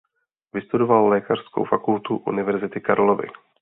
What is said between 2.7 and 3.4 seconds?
Karlovy.